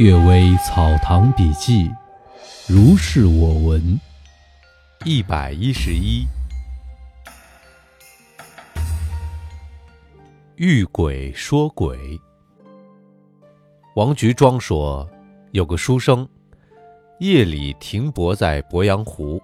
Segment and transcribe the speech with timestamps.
[0.00, 1.88] 阅微草堂笔记，
[2.66, 4.00] 如是我闻
[5.04, 6.26] 一百一十一。
[10.56, 12.20] 遇鬼说鬼。
[13.94, 15.08] 王菊庄说，
[15.52, 16.28] 有个书生，
[17.20, 19.40] 夜里停泊在鄱阳湖，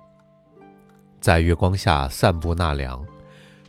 [1.21, 3.07] 在月光下散步纳凉。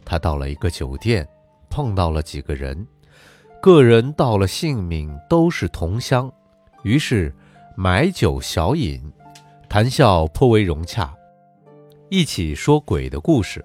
[0.04, 1.28] 他到了一个酒店，
[1.70, 2.88] 碰到了几个人，
[3.62, 6.34] 个人到了姓名都是同乡。
[6.84, 7.34] 于是
[7.76, 9.00] 买酒小饮，
[9.70, 11.14] 谈笑颇为融洽，
[12.10, 13.64] 一起说鬼的故事，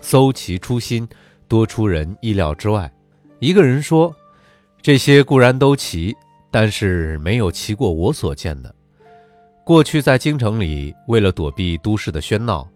[0.00, 1.06] 搜其初心，
[1.46, 2.90] 多出人意料之外。
[3.38, 4.14] 一个人说
[4.80, 6.16] ：“这些固然都奇，
[6.50, 8.74] 但是没有奇过我所见的。
[9.62, 12.66] 过去在京城里，为了躲避都市的喧闹，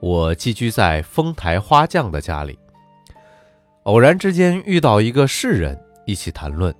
[0.00, 2.58] 我寄居在丰台花匠的家里。
[3.84, 6.74] 偶然之间遇到一个士人，一起谈论。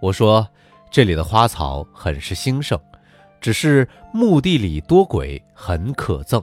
[0.00, 0.48] 我说。”
[0.90, 2.80] 这里的花草很是兴盛，
[3.40, 6.42] 只是墓地里多鬼，很可憎。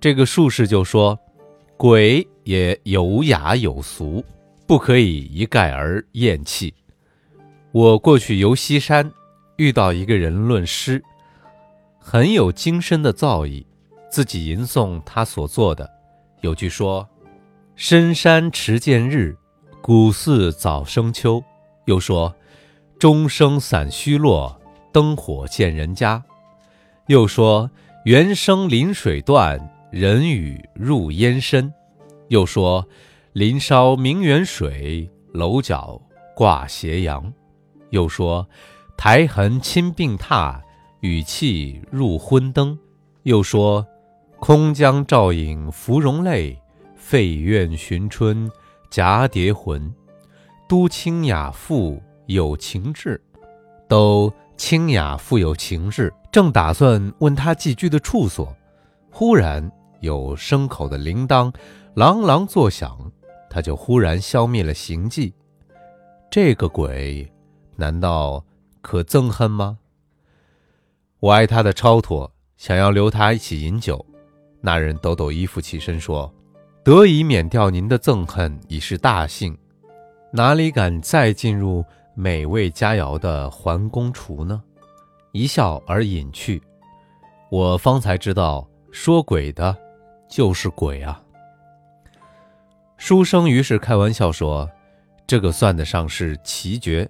[0.00, 1.18] 这个术士就说
[1.76, 4.24] ：“鬼也有雅有俗，
[4.66, 6.74] 不可以一概而厌弃。”
[7.72, 9.10] 我过去游西山，
[9.56, 11.02] 遇到一个人论诗，
[11.98, 13.64] 很有精深的造诣，
[14.10, 15.88] 自己吟诵他所作的。
[16.40, 17.08] 有句说
[17.76, 19.36] ：“深山迟见日，
[19.80, 21.42] 古寺早生秋。”
[21.86, 22.34] 又说。
[22.98, 24.60] 钟声散虚落，
[24.90, 26.20] 灯火见人家。
[27.06, 27.70] 又说
[28.04, 31.72] 猿声临水断，人语入烟深。
[32.26, 32.84] 又说
[33.32, 36.00] 林梢明远水，楼角
[36.34, 37.32] 挂斜阳。
[37.90, 38.46] 又说
[38.96, 40.60] 苔痕侵病榻，
[41.00, 42.76] 雨气入昏灯。
[43.22, 43.86] 又说
[44.40, 46.60] 空江照影芙蓉泪，
[46.96, 48.50] 废院寻春
[48.90, 49.94] 蛱蝶魂。
[50.68, 52.02] 都清雅赋。
[52.28, 53.18] 有情志，
[53.88, 56.12] 都清雅富有情志。
[56.30, 58.54] 正打算问他寄居的处所，
[59.10, 61.50] 忽然有牲口的铃铛
[61.94, 63.10] 朗朗作响，
[63.48, 65.32] 他就忽然消灭了行迹。
[66.30, 67.32] 这个鬼，
[67.76, 68.44] 难道
[68.82, 69.78] 可憎恨吗？
[71.20, 74.04] 我爱他的超脱，想要留他一起饮酒。
[74.60, 76.30] 那人抖抖衣服起身说
[76.84, 79.56] ：“得以免掉您的憎恨，已是大幸，
[80.30, 81.82] 哪里敢再进入？”
[82.20, 84.60] 美味佳肴的桓公厨呢？
[85.30, 86.60] 一笑而隐去。
[87.48, 89.76] 我方才知道，说鬼的，
[90.28, 91.22] 就是鬼啊。
[92.96, 94.68] 书生于是开玩笑说
[95.28, 97.08] ：“这个算得上是奇绝，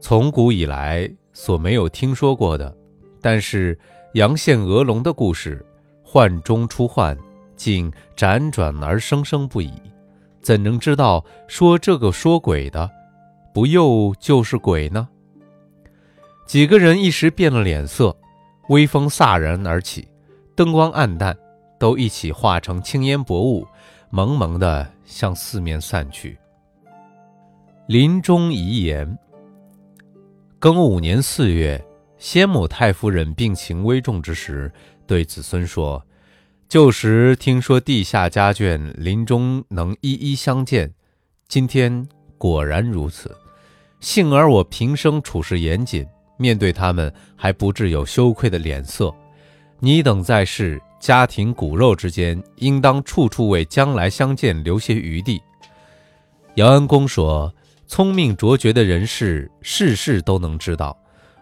[0.00, 2.74] 从古以来所没有听说过的。
[3.20, 3.78] 但是
[4.14, 5.62] 阳羡鹅龙的故事，
[6.02, 7.14] 幻中出幻，
[7.54, 9.70] 竟辗转而生生不已。
[10.40, 12.90] 怎能知道说这个说鬼的？”
[13.52, 15.08] 不又就是鬼呢？
[16.46, 18.16] 几个人一时变了脸色，
[18.68, 20.06] 微风飒然而起，
[20.54, 21.36] 灯光暗淡，
[21.78, 23.66] 都一起化成青烟薄雾，
[24.10, 26.38] 蒙蒙的向四面散去。
[27.88, 29.18] 临终遗言：
[30.60, 31.84] 庚午年四月，
[32.18, 34.72] 先母太夫人病情危重之时，
[35.08, 36.00] 对子孙说
[36.68, 40.94] ：“旧时听说地下家眷临终能一一相见，
[41.48, 42.06] 今天。”
[42.40, 43.36] 果然如此，
[44.00, 46.06] 幸而我平生处事严谨，
[46.36, 49.14] 面对他们还不致有羞愧的脸色。
[49.78, 55.40] 你等在世，家庭骨肉之间，应当处处为将来相见留些余地。
[56.54, 57.54] 姚安公说
[57.86, 60.96] ：“聪明卓绝的人士，事事都能知道，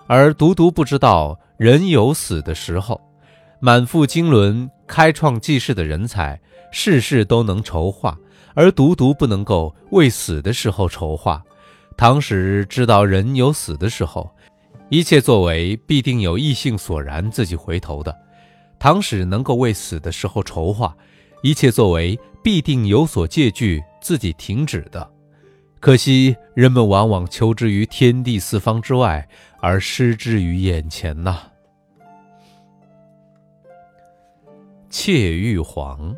[0.06, 3.00] 而独独不知道人有死的时候。
[3.60, 6.40] 满腹经纶、开创济世的人才，
[6.70, 8.18] 事事都能筹划。”
[8.54, 11.40] 而独独不能够为死的时候筹划。
[11.98, 14.30] 唐史知道人有死的时候，
[14.88, 18.16] 一切作为必定有异性所然，自己回头的。
[18.78, 20.96] 唐史能够为死的时候筹划，
[21.42, 25.10] 一切作为必定有所借据，自己停止的。
[25.80, 29.28] 可惜人们往往求之于天地四方之外，
[29.60, 31.40] 而失之于眼前呐。
[34.88, 36.14] 窃玉皇。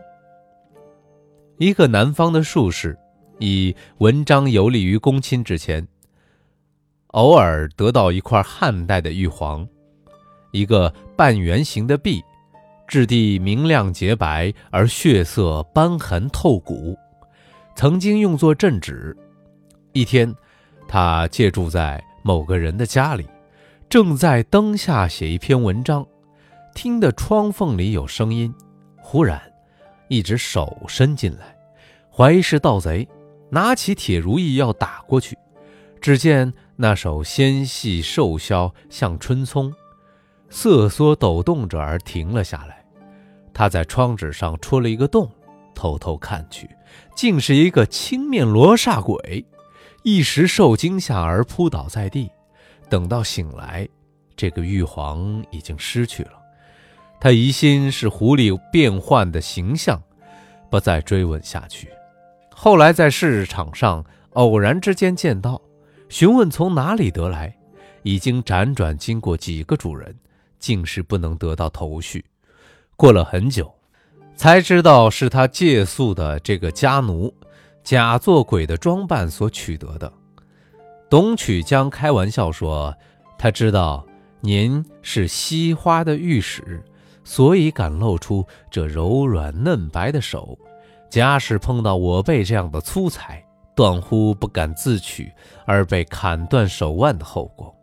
[1.56, 2.98] 一个南方的术士，
[3.40, 5.88] 以文章游历于公亲之前，
[7.08, 9.66] 偶尔得到一块汉代的玉皇，
[10.52, 12.22] 一个半圆形的璧，
[12.86, 16.94] 质地明亮洁白，而血色斑痕透骨，
[17.74, 19.16] 曾经用作镇纸。
[19.92, 20.34] 一天，
[20.86, 23.26] 他借住在某个人的家里，
[23.88, 26.06] 正在灯下写一篇文章，
[26.74, 28.54] 听得窗缝里有声音，
[28.98, 29.40] 忽然。
[30.08, 31.56] 一只手伸进来，
[32.12, 33.08] 怀疑是盗贼，
[33.50, 35.36] 拿起铁如意要打过去。
[36.00, 39.70] 只见那手纤细瘦削，像春葱，
[40.48, 42.82] 瑟缩抖动着而停了下来。
[43.52, 45.30] 他在窗纸上戳了一个洞，
[45.74, 46.70] 偷偷看去，
[47.14, 49.44] 竟是一个青面罗刹鬼，
[50.02, 52.30] 一时受惊吓而扑倒在地。
[52.88, 53.86] 等到醒来，
[54.34, 56.32] 这个玉皇已经失去了。
[57.20, 60.02] 他疑心是狐狸变换的形象，
[60.70, 61.90] 不再追问下去。
[62.62, 64.04] 后来在市场上
[64.34, 65.58] 偶然之间见到，
[66.10, 67.56] 询问从哪里得来，
[68.02, 70.14] 已经辗转经过几个主人，
[70.58, 72.22] 竟是不能得到头绪。
[72.96, 73.72] 过了很久，
[74.36, 77.34] 才知道是他借宿的这个家奴，
[77.82, 80.12] 假作鬼的装扮所取得的。
[81.08, 82.94] 董曲江开玩笑说
[83.38, 84.06] ：“他知道
[84.42, 86.84] 您是惜花的御史，
[87.24, 90.58] 所以敢露出这柔软嫩白的手。
[91.10, 95.30] 假使碰到我辈这样的粗才，断乎不敢自取，
[95.66, 97.74] 而被砍断手腕的后果。”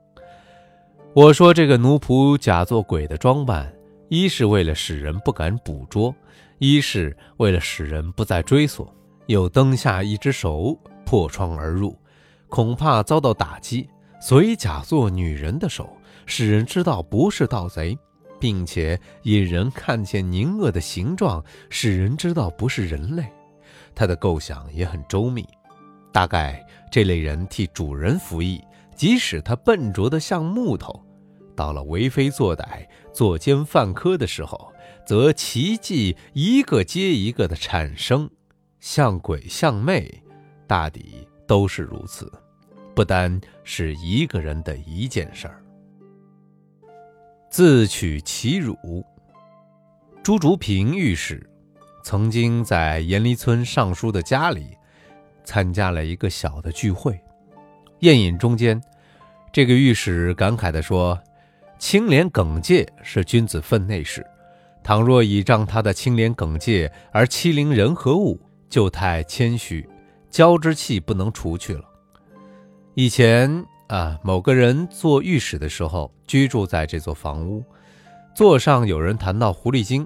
[1.13, 3.71] 我说：“这个奴仆假作鬼的装扮。”
[4.09, 6.15] 一是为了使人不敢捕捉，
[6.59, 8.89] 一是为了使人不再追索。
[9.25, 11.93] 又蹬下一只手破窗而入，
[12.47, 13.89] 恐怕遭到打击，
[14.21, 15.89] 所以假作女人的手，
[16.25, 17.99] 使人知道不是盗贼，
[18.39, 23.25] 并且引人看见凝恶的形状，使人知道不是人类。
[23.95, 25.45] 他的构想也很周密，
[26.11, 28.61] 大概这类人替主人服役，
[28.95, 31.03] 即使他笨拙的像木头。
[31.55, 34.71] 到了为非作歹、作奸犯科的时候，
[35.07, 38.29] 则奇迹一个接一个的产生，
[38.79, 40.21] 像鬼像魅，
[40.67, 42.31] 大抵都是如此，
[42.93, 45.63] 不单是一个人的一件事儿。
[47.49, 48.75] 自取其辱。
[50.23, 51.49] 朱竹平御史
[52.03, 54.67] 曾经在严离村尚书的家里
[55.43, 57.19] 参加了一个小的聚会，
[57.99, 58.81] 宴饮中间，
[59.51, 61.17] 这个御史感慨地说。
[61.79, 64.25] 清廉耿介是君子分内事，
[64.83, 69.87] 倘若倚仗他的清廉耿介而欺凌人和物，就太谦虚，
[70.31, 71.83] 骄之气不能除去了。
[72.95, 77.63] 以前啊，某个人做御史的时候，居住在这座房屋，
[78.35, 80.05] 座上有人谈到狐狸精，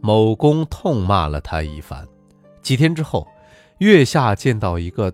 [0.00, 2.06] 某公痛骂了他一番。
[2.60, 3.26] 几天之后，
[3.78, 5.12] 月下见到一个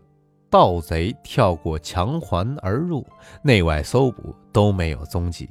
[0.50, 3.06] 盗贼跳过墙环而入，
[3.42, 5.48] 内外搜捕都没有踪迹。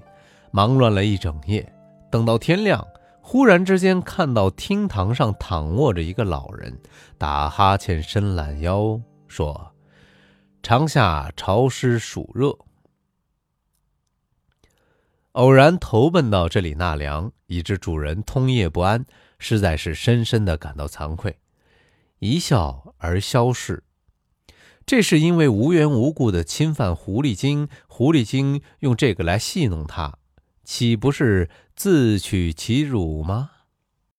[0.51, 1.71] 忙乱了一整夜，
[2.11, 2.85] 等到天亮，
[3.21, 6.77] 忽然之间看到厅堂上躺卧着一个老人，
[7.17, 9.71] 打哈欠、伸懒腰，说
[10.61, 12.57] ：“长夏潮湿暑热，
[15.31, 19.05] 偶然投奔到这里纳凉，以致主人通夜不安，
[19.39, 21.37] 实在是深深的感到惭愧。”
[22.19, 23.83] 一笑而消逝。
[24.85, 30.17] 这是因为无缘无故的侵犯狐狸精，狐狸精用这个来戏弄他。
[30.63, 33.51] 岂不是自取其辱吗？